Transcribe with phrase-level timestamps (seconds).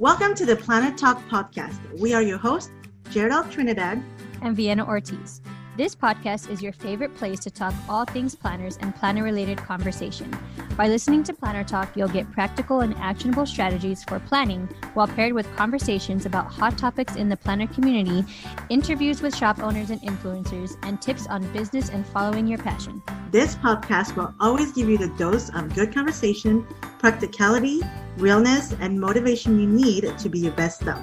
[0.00, 1.76] Welcome to the Planner Talk podcast.
[1.98, 2.70] We are your hosts,
[3.10, 4.00] Gerald Trinidad
[4.42, 5.40] and Vienna Ortiz.
[5.78, 10.36] This podcast is your favorite place to talk all things planners and planner related conversation.
[10.76, 15.34] By listening to Planner Talk, you'll get practical and actionable strategies for planning while paired
[15.34, 18.24] with conversations about hot topics in the planner community,
[18.70, 23.00] interviews with shop owners and influencers, and tips on business and following your passion.
[23.30, 26.66] This podcast will always give you the dose of good conversation,
[26.98, 27.82] practicality,
[28.16, 31.00] realness, and motivation you need to be your best self.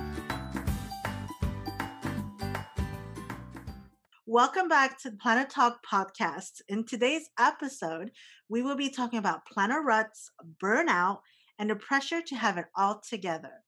[4.35, 6.59] Welcome back to the Planner Talk podcast.
[6.67, 8.11] In today's episode,
[8.49, 10.29] we will be talking about planner ruts,
[10.61, 11.19] burnout,
[11.57, 13.63] and the pressure to have it all together.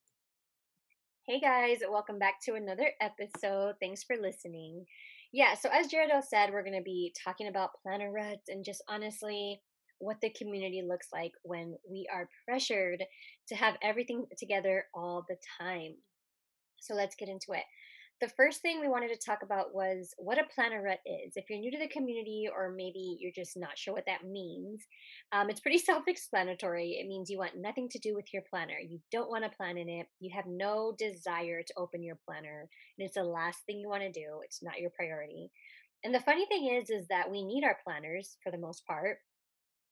[1.25, 3.75] Hey guys, welcome back to another episode.
[3.79, 4.83] Thanks for listening.
[5.31, 8.83] Yeah, so as Gerardo said, we're going to be talking about planner ruts and just
[8.89, 9.61] honestly
[9.99, 13.05] what the community looks like when we are pressured
[13.47, 15.93] to have everything together all the time.
[16.81, 17.63] So let's get into it
[18.19, 21.33] the first thing we wanted to talk about was what a planner rut is.
[21.35, 24.81] If you're new to the community or maybe you're just not sure what that means,
[25.31, 26.97] um, it's pretty self explanatory.
[26.99, 28.77] It means you want nothing to do with your planner.
[28.79, 30.07] You don't want to plan in it.
[30.19, 32.67] You have no desire to open your planner.
[32.97, 34.41] And it's the last thing you want to do.
[34.43, 35.51] It's not your priority.
[36.03, 39.17] And the funny thing is, is that we need our planners for the most part.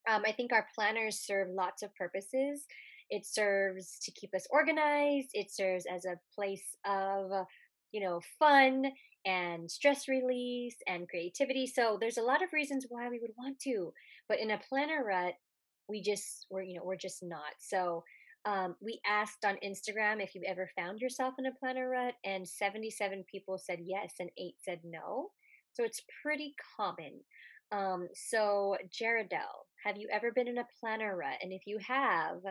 [0.09, 2.65] Um, I think our planners serve lots of purposes.
[3.09, 5.29] It serves to keep us organized.
[5.33, 7.31] It serves as a place of
[7.95, 8.91] you know, fun
[9.25, 11.65] and stress release and creativity.
[11.65, 13.93] So there's a lot of reasons why we would want to,
[14.27, 15.35] but in a planner rut,
[15.87, 17.53] we just we're you know we're just not.
[17.57, 18.03] So
[18.43, 22.45] um, we asked on Instagram if you've ever found yourself in a planner rut, and
[22.45, 25.29] 77 people said yes, and eight said no.
[25.71, 27.21] So it's pretty common.
[27.71, 31.37] Um, so Jaredel, have you ever been in a planner rut?
[31.41, 32.41] And if you have,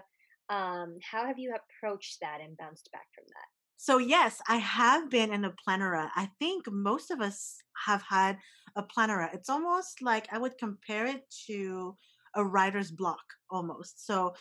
[0.48, 3.63] um, how have you approached that and bounced back from that?
[3.84, 6.10] So yes, I have been in a planner rut.
[6.16, 8.38] I think most of us have had
[8.74, 9.34] a planner rut.
[9.34, 11.94] It's almost like I would compare it to
[12.34, 14.06] a writer's block almost.
[14.06, 14.36] So,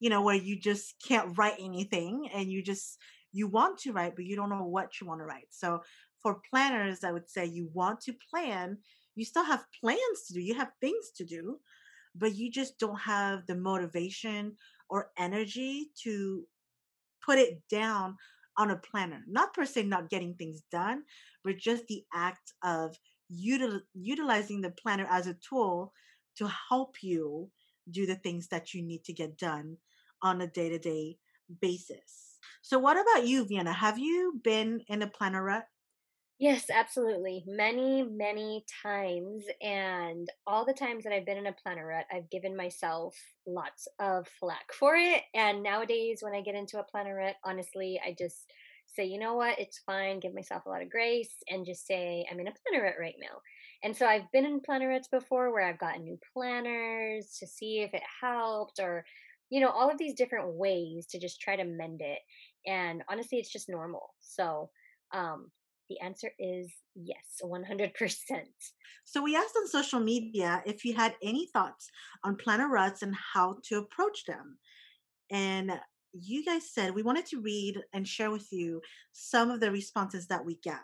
[0.00, 2.98] you know, where you just can't write anything and you just
[3.32, 5.48] you want to write but you don't know what you want to write.
[5.50, 5.82] So,
[6.22, 8.78] for planners, I would say you want to plan,
[9.14, 11.60] you still have plans to do, you have things to do,
[12.14, 14.56] but you just don't have the motivation
[14.88, 16.46] or energy to
[17.24, 18.16] put it down
[18.58, 19.22] on a planner.
[19.26, 21.04] Not per se not getting things done,
[21.44, 22.98] but just the act of
[23.32, 25.92] util- utilizing the planner as a tool
[26.36, 27.50] to help you
[27.90, 29.78] do the things that you need to get done
[30.22, 31.18] on a day to day
[31.60, 32.38] basis.
[32.62, 33.72] So, what about you, Vienna?
[33.72, 35.66] Have you been in a planner rut?
[36.38, 37.42] Yes, absolutely.
[37.46, 39.46] Many, many times.
[39.62, 43.16] And all the times that I've been in a planner rut, I've given myself
[43.46, 45.22] lots of flack for it.
[45.34, 48.52] And nowadays, when I get into a planner rut, honestly, I just
[48.86, 52.26] say, you know what, it's fine, give myself a lot of grace, and just say,
[52.30, 53.40] I'm in a planner rut right now.
[53.82, 57.80] And so I've been in planner ruts before where I've gotten new planners to see
[57.80, 59.06] if it helped or,
[59.48, 62.18] you know, all of these different ways to just try to mend it.
[62.66, 64.14] And honestly, it's just normal.
[64.20, 64.70] So,
[65.12, 65.50] um,
[65.88, 67.92] the answer is yes, 100%.
[69.04, 71.88] So, we asked on social media if you had any thoughts
[72.24, 74.58] on planner ruts and how to approach them.
[75.30, 75.72] And
[76.12, 78.80] you guys said we wanted to read and share with you
[79.12, 80.80] some of the responses that we got.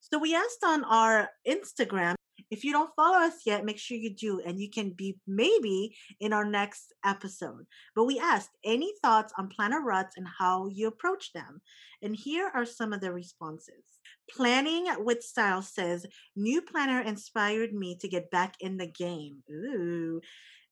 [0.00, 2.14] So, we asked on our Instagram
[2.50, 5.96] if you don't follow us yet, make sure you do, and you can be maybe
[6.20, 7.66] in our next episode.
[7.94, 11.60] But we asked any thoughts on planner ruts and how you approach them.
[12.02, 13.84] And here are some of the responses.
[14.30, 16.06] Planning with Style says,
[16.36, 19.42] New planner inspired me to get back in the game.
[19.50, 20.20] Ooh.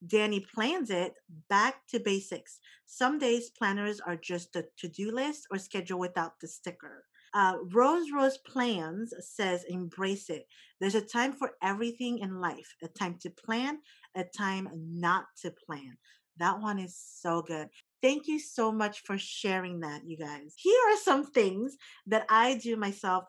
[0.07, 1.15] Danny plans it
[1.49, 2.61] back to basics.
[2.87, 7.05] Some days planners are just a to do list or schedule without the sticker.
[7.35, 10.47] Uh, Rose Rose Plans says, embrace it.
[10.81, 13.79] There's a time for everything in life a time to plan,
[14.17, 15.97] a time not to plan.
[16.39, 17.69] That one is so good.
[18.01, 20.55] Thank you so much for sharing that, you guys.
[20.57, 21.77] Here are some things
[22.07, 23.25] that I do myself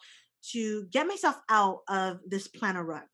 [0.51, 3.05] to get myself out of this planner rut.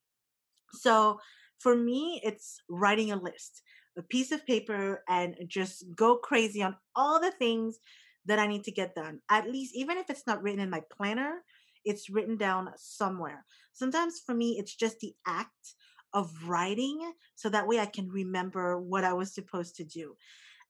[0.73, 1.19] So,
[1.59, 3.61] for me, it's writing a list.
[3.97, 7.79] a piece of paper and just go crazy on all the things
[8.25, 9.19] that I need to get done.
[9.29, 11.43] At least, even if it's not written in my planner,
[11.83, 13.45] it's written down somewhere.
[13.73, 15.75] Sometimes for me, it's just the act
[16.13, 16.99] of writing
[17.35, 20.15] so that way I can remember what I was supposed to do.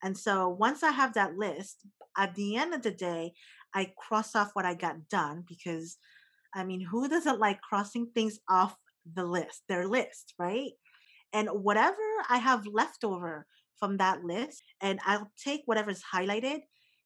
[0.03, 1.77] And so once I have that list,
[2.17, 3.33] at the end of the day,
[3.73, 5.97] I cross off what I got done because
[6.55, 8.75] I mean, who doesn't like crossing things off
[9.13, 10.71] the list, their list, right?
[11.33, 13.45] And whatever I have left over
[13.77, 16.61] from that list, and I'll take whatever's highlighted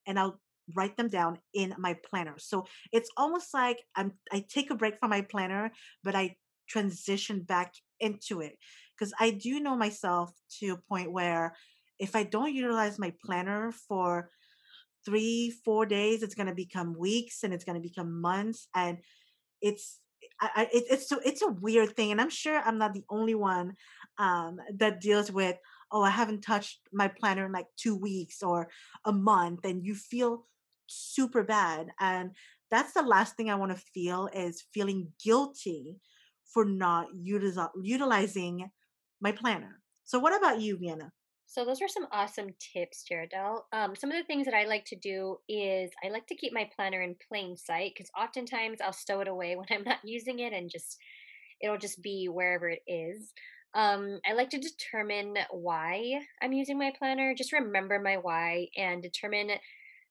[0.09, 0.41] and I'll
[0.75, 2.35] write them down in my planner.
[2.38, 5.71] So it's almost like I'm I take a break from my planner,
[6.03, 6.35] but I
[6.67, 8.57] transition back into it
[8.97, 11.56] because I do know myself to a point where
[12.00, 14.29] if I don't utilize my planner for
[15.06, 18.67] three, four days, it's going to become weeks and it's going to become months.
[18.75, 18.97] And
[19.61, 20.00] it's,
[20.41, 22.11] I, it, it's, so, it's a weird thing.
[22.11, 23.73] And I'm sure I'm not the only one
[24.17, 25.57] um, that deals with,
[25.91, 28.69] oh, I haven't touched my planner in like two weeks or
[29.06, 29.65] a month.
[29.65, 30.45] And you feel
[30.88, 31.88] super bad.
[32.00, 32.31] And
[32.71, 35.97] that's the last thing I want to feel is feeling guilty
[36.53, 38.69] for not utilizing
[39.21, 39.81] my planner.
[40.06, 41.12] So, what about you, Vienna?
[41.51, 43.65] So those are some awesome tips, Jaredel.
[43.74, 46.53] Um, some of the things that I like to do is I like to keep
[46.53, 50.39] my planner in plain sight because oftentimes I'll stow it away when I'm not using
[50.39, 51.00] it and just
[51.59, 53.33] it'll just be wherever it is.
[53.74, 57.36] Um, I like to determine why I'm using my planner.
[57.36, 59.51] Just remember my why and determine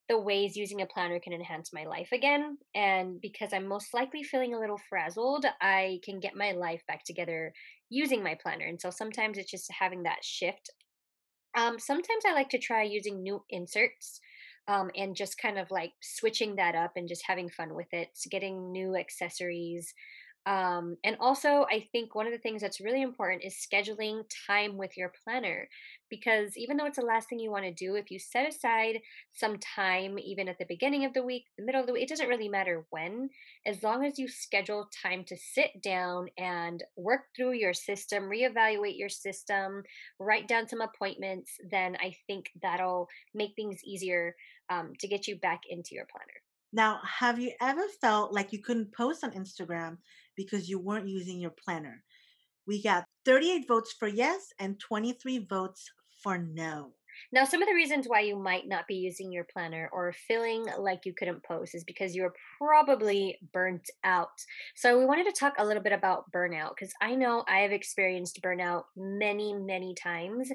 [0.07, 2.57] the ways using a planner can enhance my life again.
[2.73, 7.03] And because I'm most likely feeling a little frazzled, I can get my life back
[7.05, 7.53] together
[7.89, 8.65] using my planner.
[8.65, 10.71] And so sometimes it's just having that shift.
[11.55, 14.19] Um, sometimes I like to try using new inserts.
[14.67, 18.09] Um, and just kind of like switching that up and just having fun with it,
[18.29, 19.95] getting new accessories,
[20.45, 24.77] um, and also, I think one of the things that's really important is scheduling time
[24.77, 25.67] with your planner
[26.09, 28.99] because even though it's the last thing you want to do, if you set aside
[29.33, 32.09] some time, even at the beginning of the week, the middle of the week, it
[32.09, 33.29] doesn't really matter when,
[33.65, 38.97] as long as you schedule time to sit down and work through your system, reevaluate
[38.97, 39.83] your system,
[40.19, 44.35] write down some appointments, then I think that'll make things easier
[44.71, 46.41] um, to get you back into your planner.
[46.71, 49.97] Now, have you ever felt like you couldn't post on Instagram
[50.35, 52.03] because you weren't using your planner?
[52.67, 55.89] We got 38 votes for yes and 23 votes
[56.23, 56.93] for no.
[57.31, 60.65] Now, some of the reasons why you might not be using your planner or feeling
[60.77, 64.29] like you couldn't post is because you're probably burnt out.
[64.75, 67.71] So, we wanted to talk a little bit about burnout because I know I have
[67.71, 70.49] experienced burnout many, many times.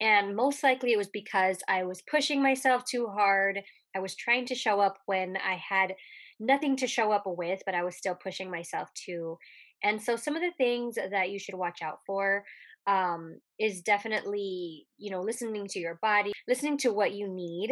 [0.00, 3.62] And most likely it was because I was pushing myself too hard
[3.94, 5.94] I was trying to show up when I had
[6.40, 9.38] nothing to show up with, but I was still pushing myself to.
[9.82, 12.44] And so, some of the things that you should watch out for
[12.86, 17.70] um, is definitely, you know, listening to your body, listening to what you need.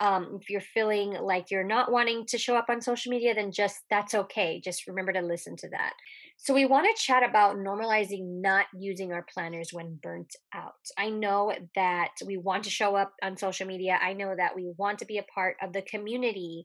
[0.00, 3.52] Um, if you're feeling like you're not wanting to show up on social media, then
[3.52, 4.60] just that's okay.
[4.62, 5.94] Just remember to listen to that.
[6.36, 10.72] So, we want to chat about normalizing not using our planners when burnt out.
[10.98, 14.72] I know that we want to show up on social media, I know that we
[14.76, 16.64] want to be a part of the community,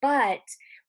[0.00, 0.40] but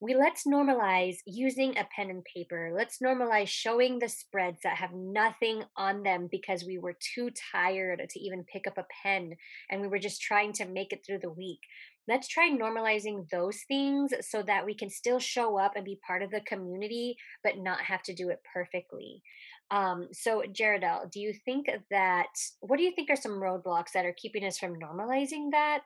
[0.01, 2.71] we let's normalize using a pen and paper.
[2.75, 8.01] Let's normalize showing the spreads that have nothing on them because we were too tired
[8.09, 9.35] to even pick up a pen
[9.69, 11.59] and we were just trying to make it through the week.
[12.07, 16.23] Let's try normalizing those things so that we can still show up and be part
[16.23, 19.21] of the community but not have to do it perfectly.
[19.69, 24.05] Um, so jaredel do you think that what do you think are some roadblocks that
[24.05, 25.83] are keeping us from normalizing that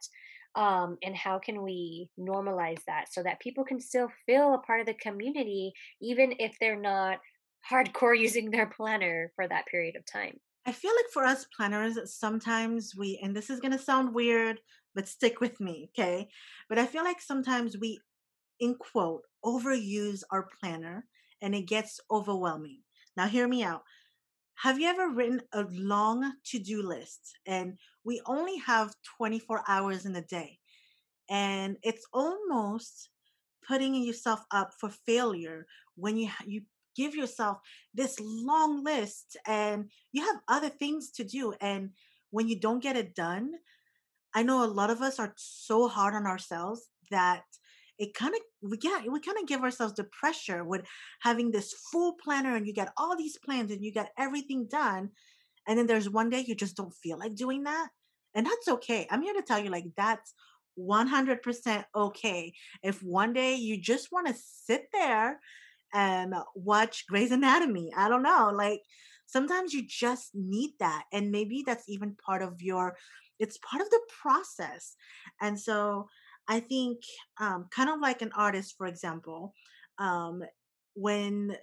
[0.55, 4.79] um, and how can we normalize that so that people can still feel a part
[4.79, 7.19] of the community even if they're not
[7.69, 11.97] hardcore using their planner for that period of time I feel like for us planners,
[12.11, 14.59] sometimes we, and this is going to sound weird,
[14.95, 16.27] but stick with me, okay?
[16.69, 17.99] But I feel like sometimes we,
[18.59, 21.05] in quote, overuse our planner
[21.41, 22.79] and it gets overwhelming.
[23.15, 23.83] Now, hear me out.
[24.55, 30.05] Have you ever written a long to do list and we only have 24 hours
[30.05, 30.59] in a day?
[31.29, 33.09] And it's almost
[33.67, 36.61] putting yourself up for failure when you you
[36.95, 37.57] give yourself
[37.93, 41.89] this long list and you have other things to do and
[42.31, 43.51] when you don't get it done
[44.33, 47.43] I know a lot of us are so hard on ourselves that
[47.97, 50.81] it kind of we get we kind of give ourselves the pressure with
[51.21, 55.09] having this full planner and you get all these plans and you get everything done
[55.67, 57.89] and then there's one day you just don't feel like doing that
[58.33, 60.33] and that's okay i'm here to tell you like that's
[60.77, 65.39] 100% okay if one day you just want to sit there
[65.93, 67.91] and watch Grey's Anatomy.
[67.95, 68.51] I don't know.
[68.53, 68.81] Like
[69.25, 72.95] sometimes you just need that and maybe that's even part of your
[73.39, 74.95] it's part of the process
[75.41, 76.07] and so
[76.47, 76.99] i think
[77.39, 79.53] um, kind of like an artist for example
[79.97, 80.43] um,
[80.95, 81.55] when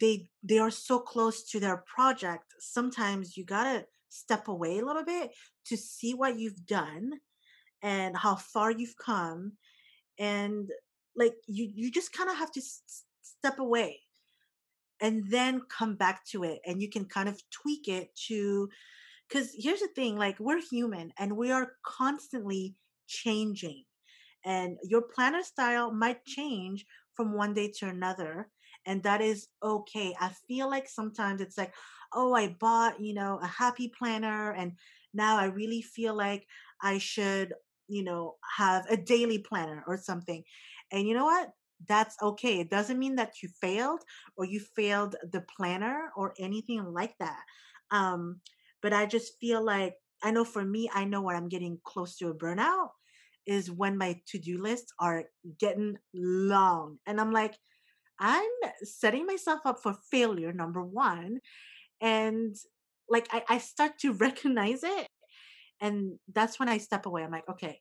[0.00, 5.04] they they are so close to their project sometimes you gotta step away a little
[5.04, 5.30] bit
[5.66, 7.12] to see what you've done
[7.82, 9.52] and how far you've come
[10.18, 10.70] and
[11.16, 14.00] like you you just kind of have to s- step away
[15.00, 18.68] and then come back to it and you can kind of tweak it to
[19.28, 22.74] because here's the thing like we're human and we are constantly
[23.06, 23.84] changing
[24.44, 26.84] and your planner style might change
[27.14, 28.48] from one day to another
[28.86, 31.74] and that is okay i feel like sometimes it's like
[32.12, 34.72] oh i bought you know a happy planner and
[35.12, 36.46] now i really feel like
[36.82, 37.52] i should
[37.88, 40.42] you know have a daily planner or something
[40.92, 41.50] and you know what
[41.86, 42.60] that's okay.
[42.60, 44.00] It doesn't mean that you failed
[44.36, 47.42] or you failed the planner or anything like that.
[47.90, 48.40] Um,
[48.80, 52.16] but I just feel like I know for me, I know when I'm getting close
[52.16, 52.88] to a burnout
[53.46, 55.24] is when my to-do lists are
[55.60, 56.98] getting long.
[57.06, 57.58] And I'm like,
[58.18, 58.50] I'm
[58.82, 61.40] setting myself up for failure, number one.
[62.00, 62.56] And
[63.08, 65.06] like I, I start to recognize it.
[65.80, 67.22] And that's when I step away.
[67.22, 67.80] I'm like, okay,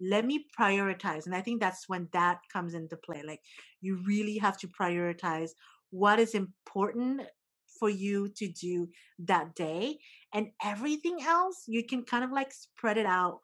[0.00, 3.40] let me prioritize and i think that's when that comes into play like
[3.80, 5.50] you really have to prioritize
[5.90, 7.22] what is important
[7.78, 8.88] for you to do
[9.18, 9.98] that day
[10.32, 13.40] and everything else you can kind of like spread it out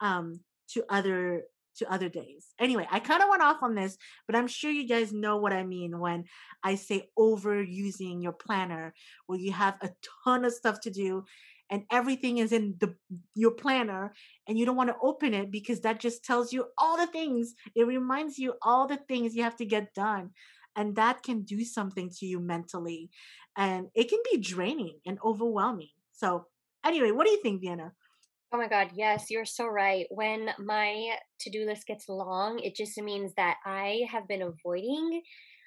[0.00, 1.42] um to other
[1.74, 2.48] to other days.
[2.58, 3.96] Anyway i kind of went off on this
[4.26, 6.24] but i'm sure you guys know what i mean when
[6.62, 8.92] i say overusing your planner
[9.26, 9.90] where you have a
[10.24, 11.24] ton of stuff to do
[11.70, 12.94] and everything is in the
[13.34, 14.12] your planner
[14.46, 17.54] and you don't want to open it because that just tells you all the things.
[17.74, 20.32] It reminds you all the things you have to get done
[20.76, 23.10] and that can do something to you mentally
[23.56, 26.46] and it can be draining and overwhelming so
[26.84, 27.94] anyway what do you think vienna
[28.52, 30.06] Oh my God, yes, you're so right.
[30.10, 35.22] When my to do list gets long, it just means that I have been avoiding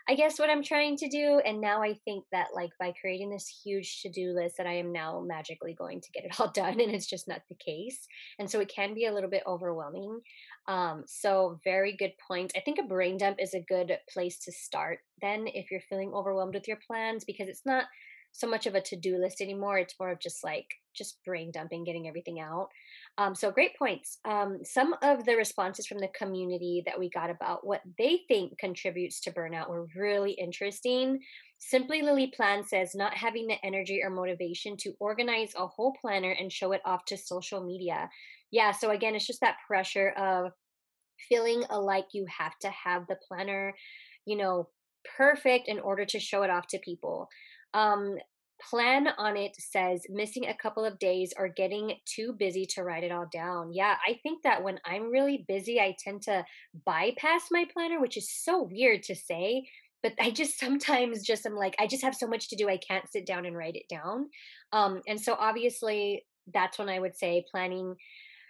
[0.08, 1.42] I guess what I'm trying to do.
[1.46, 4.74] And now I think that like by creating this huge to do list that I
[4.74, 6.80] am now magically going to get it all done.
[6.80, 8.08] And it's just not the case.
[8.38, 10.20] And so it can be a little bit overwhelming.
[10.68, 12.54] Um, so very good point.
[12.56, 16.14] I think a brain dump is a good place to start then if you're feeling
[16.14, 17.86] overwhelmed with your plans because it's not
[18.36, 19.78] so much of a to-do list anymore.
[19.78, 22.68] It's more of just like just brain dumping, getting everything out.
[23.18, 24.18] Um, so great points.
[24.26, 28.58] Um, some of the responses from the community that we got about what they think
[28.60, 31.20] contributes to burnout were really interesting.
[31.60, 36.32] Simply Lily Plan says not having the energy or motivation to organize a whole planner
[36.32, 38.10] and show it off to social media.
[38.52, 40.52] Yeah, so again, it's just that pressure of
[41.30, 43.74] feeling like you have to have the planner,
[44.26, 44.68] you know,
[45.18, 47.30] perfect in order to show it off to people.
[47.76, 48.18] Um,
[48.70, 53.04] plan on it says missing a couple of days or getting too busy to write
[53.04, 53.74] it all down.
[53.74, 56.46] Yeah, I think that when I'm really busy, I tend to
[56.86, 59.68] bypass my planner, which is so weird to say.
[60.02, 62.78] But I just sometimes just am like, I just have so much to do, I
[62.78, 64.30] can't sit down and write it down.
[64.72, 67.96] Um, and so obviously, that's when I would say planning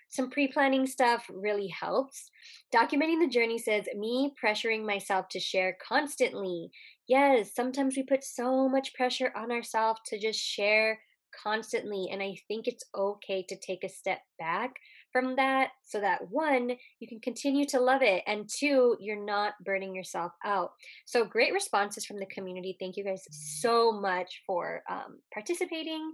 [0.10, 2.30] some pre planning stuff really helps.
[2.74, 6.70] Documenting the journey says, me pressuring myself to share constantly.
[7.08, 11.00] Yes, sometimes we put so much pressure on ourselves to just share
[11.44, 12.08] constantly.
[12.12, 14.76] And I think it's okay to take a step back
[15.12, 19.54] from that so that one, you can continue to love it, and two, you're not
[19.64, 20.72] burning yourself out.
[21.06, 22.76] So, great responses from the community.
[22.82, 26.12] Thank you guys so much for um, participating.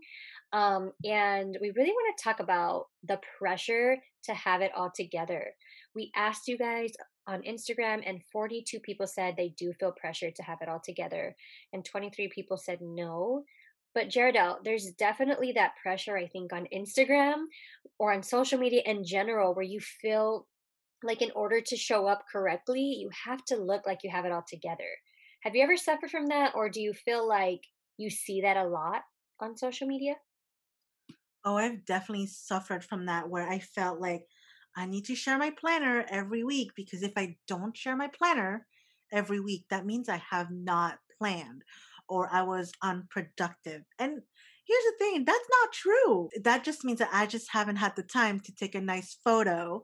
[0.54, 5.54] Um, and we really want to talk about the pressure to have it all together.
[5.96, 6.94] We asked you guys
[7.28, 11.36] on Instagram, and 42 people said they do feel pressure to have it all together,
[11.72, 13.44] and 23 people said no.
[13.94, 17.44] But Jaredel, there's definitely that pressure, I think, on Instagram
[18.00, 20.48] or on social media in general, where you feel
[21.04, 24.32] like in order to show up correctly, you have to look like you have it
[24.32, 24.90] all together.
[25.44, 27.62] Have you ever suffered from that, or do you feel like
[27.98, 29.02] you see that a lot
[29.40, 30.16] on social media?
[31.44, 34.24] Oh, I've definitely suffered from that where I felt like
[34.76, 38.68] I need to share my planner every week because if I don't share my planner
[39.12, 41.64] every week, that means I have not planned
[42.08, 43.84] or I was unproductive.
[44.00, 44.22] And
[44.68, 46.30] here's the thing that's not true.
[46.44, 49.84] That just means that I just haven't had the time to take a nice photo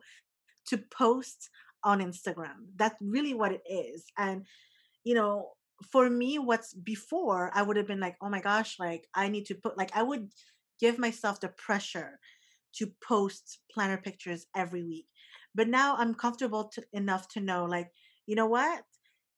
[0.67, 1.49] to post
[1.83, 2.67] on Instagram.
[2.75, 4.05] That's really what it is.
[4.17, 4.45] And,
[5.03, 5.51] you know,
[5.91, 9.45] for me, what's before, I would have been like, oh my gosh, like I need
[9.47, 10.31] to put, like, I would
[10.79, 12.19] give myself the pressure
[12.75, 15.07] to post planner pictures every week.
[15.55, 17.91] But now I'm comfortable to, enough to know, like,
[18.25, 18.83] you know what?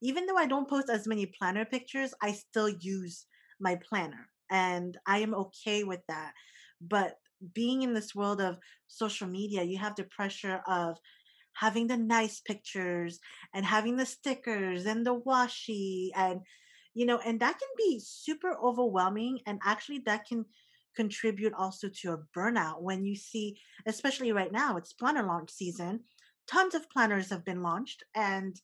[0.01, 3.25] Even though I don't post as many planner pictures, I still use
[3.59, 4.29] my planner.
[4.51, 6.33] and I am okay with that.
[6.81, 7.19] But
[7.53, 10.97] being in this world of social media, you have the pressure of
[11.53, 13.19] having the nice pictures
[13.53, 16.41] and having the stickers and the washi and
[16.93, 20.45] you know and that can be super overwhelming and actually that can
[20.99, 26.01] contribute also to a burnout when you see especially right now it's planner launch season
[26.45, 28.59] tons of planners have been launched and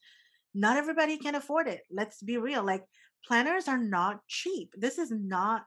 [0.54, 2.84] not everybody can afford it let's be real like
[3.25, 5.63] planners are not cheap this is not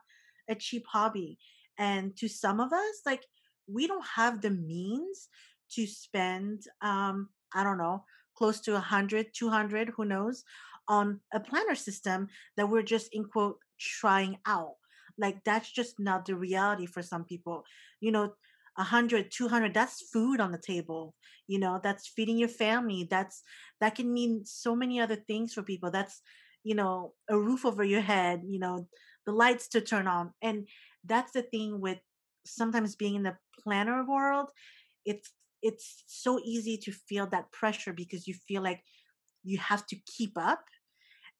[0.47, 1.39] a cheap hobby
[1.79, 3.25] and to some of us like
[3.67, 5.27] we don't have the means
[5.71, 8.03] to spend um i don't know
[8.37, 10.43] close to 100 200 who knows
[10.87, 14.78] on a planner system that we're just in quote trying out
[15.19, 17.63] like that's just not the reality for some people
[18.01, 18.33] you know
[18.75, 21.15] 100 200 that's food on the table
[21.47, 23.43] you know that's feeding your family that's
[23.81, 26.21] that can mean so many other things for people that's
[26.63, 28.87] you know a roof over your head you know
[29.25, 30.67] the lights to turn on and
[31.03, 31.99] that's the thing with
[32.45, 34.49] sometimes being in the planner world
[35.05, 38.81] it's it's so easy to feel that pressure because you feel like
[39.43, 40.65] you have to keep up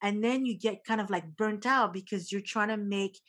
[0.01, 3.19] and then you get kind of like burnt out because you're trying to make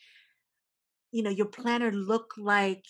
[1.11, 2.85] you know your planner look like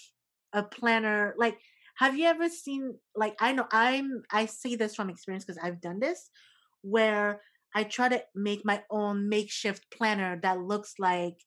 [0.54, 1.58] a planner like
[1.96, 5.82] have you ever seen like i know i'm i say this from experience because i've
[5.82, 6.30] done this
[6.82, 7.42] where
[7.76, 11.38] i try to make my own makeshift planner that looks like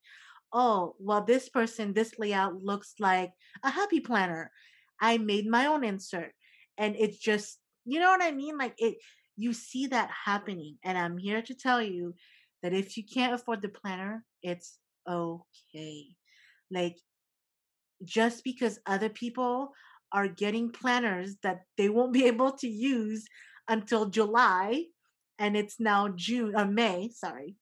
[0.52, 4.50] oh well this person this layout looks like a happy planner.
[5.00, 6.32] I made my own insert
[6.78, 8.56] and it's just you know what i mean?
[8.56, 8.96] Like it
[9.36, 12.14] you see that happening and i'm here to tell you
[12.62, 14.78] that if you can't afford the planner it's
[15.08, 16.06] okay
[16.70, 16.96] like
[18.02, 19.72] just because other people
[20.12, 23.24] are getting planners that they won't be able to use
[23.68, 24.84] until July
[25.38, 27.56] and it's now June or uh, May, sorry.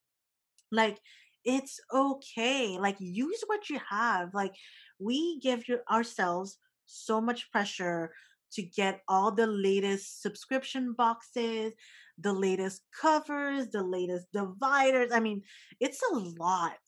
[0.71, 0.99] Like
[1.45, 2.79] it's okay.
[2.79, 4.35] Like use what you have.
[4.35, 4.55] Like
[4.99, 8.13] we give your, ourselves so much pressure
[8.53, 11.73] to get all the latest subscription boxes,
[12.19, 15.11] the latest covers, the latest dividers.
[15.13, 15.43] I mean,
[15.81, 16.79] it's a lot.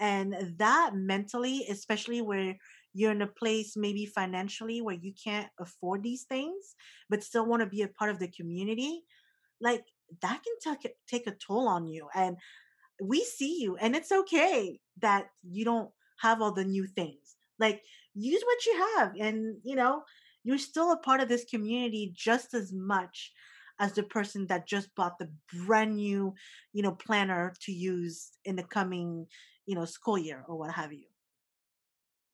[0.00, 2.56] And that mentally, especially where
[2.92, 6.74] you're in a place maybe financially where you can't afford these things,
[7.08, 9.02] but still want to be a part of the community,
[9.60, 9.84] like
[10.22, 12.08] that can take take a toll on you.
[12.14, 12.36] And
[13.00, 17.36] we see you, and it's okay that you don't have all the new things.
[17.58, 17.82] Like
[18.14, 20.02] use what you have, and you know
[20.42, 23.32] you're still a part of this community just as much
[23.78, 25.30] as the person that just bought the
[25.64, 26.34] brand new,
[26.72, 29.26] you know, planner to use in the coming,
[29.70, 31.04] you know, school year or what have you.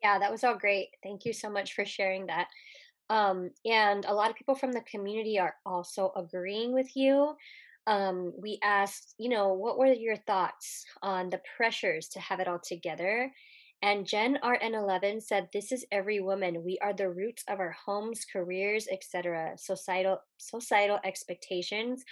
[0.02, 0.88] Yeah, that was all great.
[1.02, 2.48] Thank you so much for sharing that.
[3.10, 7.36] Um, and a lot of people from the community are also agreeing with you.
[7.86, 12.48] Um, we asked, you know, what were your thoughts on the pressures to have it
[12.48, 13.30] all together?
[13.82, 16.64] And Jen RN11 said, "This is every woman.
[16.64, 19.52] We are the roots of our homes, careers, etc.
[19.58, 22.02] Societal societal expectations."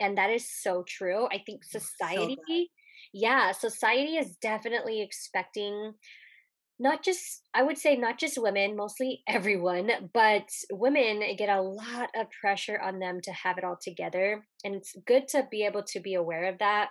[0.00, 1.26] And that is so true.
[1.32, 5.94] I think society, so yeah, society is definitely expecting
[6.78, 12.10] not just i would say not just women mostly everyone but women get a lot
[12.14, 15.82] of pressure on them to have it all together and it's good to be able
[15.82, 16.88] to be aware of that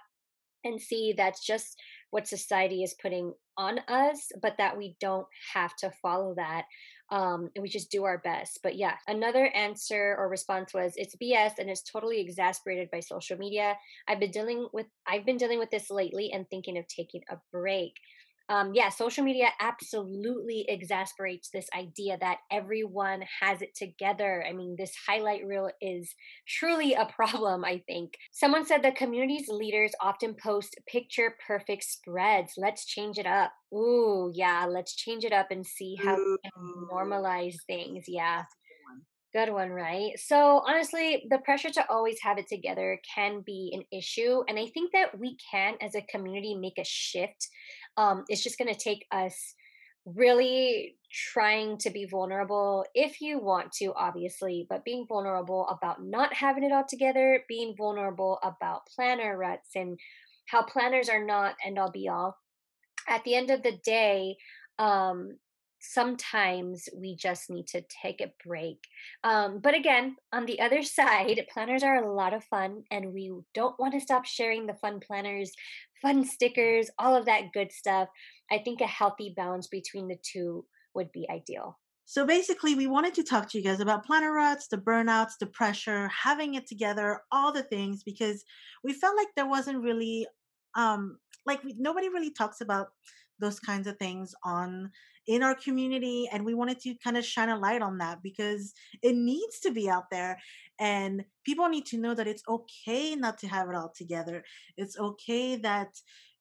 [0.64, 1.76] and see that's just
[2.10, 6.64] what society is putting on us but that we don't have to follow that
[7.12, 8.60] um and we just do our best.
[8.64, 13.38] But yeah another answer or response was it's bs and it's totally exasperated by social
[13.38, 13.76] media.
[14.08, 17.38] I've been dealing with i've been dealing with this lately and thinking of taking a
[17.52, 17.94] break
[18.48, 24.46] um, yeah, social media absolutely exasperates this idea that everyone has it together.
[24.48, 26.14] I mean, this highlight reel is
[26.48, 28.14] truly a problem, I think.
[28.32, 32.54] Someone said the community's leaders often post picture perfect spreads.
[32.58, 33.52] Let's change it up.
[33.74, 38.06] Ooh, yeah, let's change it up and see how we can normalize things.
[38.08, 38.44] Yeah.
[39.36, 40.18] Good one, right?
[40.18, 44.44] So, honestly, the pressure to always have it together can be an issue.
[44.48, 47.50] And I think that we can, as a community, make a shift.
[47.98, 49.56] Um, it's just going to take us
[50.06, 56.34] really trying to be vulnerable if you want to, obviously, but being vulnerable about not
[56.34, 59.98] having it all together, being vulnerable about planner ruts and
[60.48, 62.38] how planners are not end all be all.
[63.08, 64.36] At the end of the day,
[64.78, 65.38] um,
[65.92, 68.80] sometimes we just need to take a break.
[69.24, 73.32] Um, but again, on the other side, planners are a lot of fun, and we
[73.54, 75.52] don't want to stop sharing the fun planners,
[76.02, 78.10] fun stickers, all of that good stuff.
[78.52, 81.78] I think a healthy balance between the two would be ideal.
[82.08, 85.48] So basically, we wanted to talk to you guys about planner ruts, the burnouts, the
[85.48, 88.44] pressure, having it together, all the things, because
[88.84, 90.28] we felt like there wasn't really,
[90.76, 91.18] um,
[91.48, 92.90] like we, nobody really talks about
[93.40, 94.92] those kinds of things on
[95.28, 98.74] in our community and we wanted to kind of shine a light on that because
[99.02, 100.38] it needs to be out there
[100.80, 104.44] and people need to know that it's okay not to have it all together.
[104.78, 105.90] It's okay that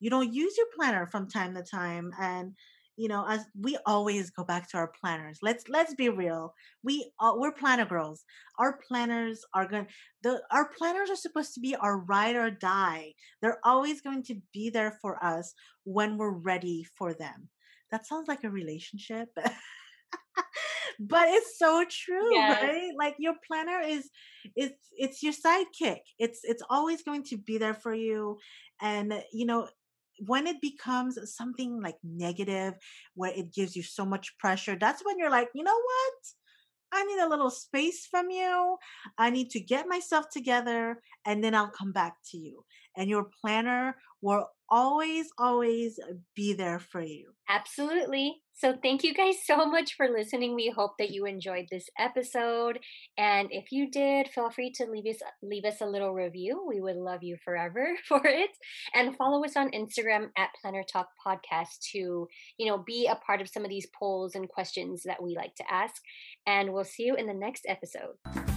[0.01, 2.53] you don't use your planner from time to time and
[2.97, 5.39] you know as we always go back to our planners.
[5.43, 6.55] Let's let's be real.
[6.83, 8.25] We uh, we're planner girls.
[8.59, 9.87] Our planners are going
[10.23, 13.15] the our planners are supposed to be our ride or die.
[13.41, 17.49] They're always going to be there for us when we're ready for them
[17.95, 19.29] that sounds like a relationship
[20.99, 22.61] but it's so true yes.
[22.61, 24.11] right like your planner is
[24.57, 28.37] it's it's your sidekick it's it's always going to be there for you
[28.83, 29.69] and uh, you know
[30.27, 32.75] when it becomes something like negative
[33.15, 36.21] where it gives you so much pressure that's when you're like you know what
[36.93, 38.77] I need a little space from you.
[39.19, 42.65] I need to get myself together and then I'll come back to you.
[42.97, 45.99] And your planner will always, always
[46.35, 47.31] be there for you.
[47.49, 48.37] Absolutely.
[48.57, 50.55] So, thank you guys so much for listening.
[50.55, 52.79] We hope that you enjoyed this episode.
[53.19, 56.65] And if you did, feel free to leave us leave us a little review.
[56.67, 58.51] We would love you forever for it.
[58.95, 63.41] And follow us on Instagram at Planner Talk Podcast to, you know, be a part
[63.41, 66.01] of some of these polls and questions that we like to ask.
[66.47, 68.54] And we'll see you in the next episode.